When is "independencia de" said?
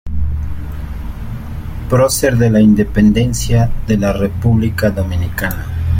2.59-3.97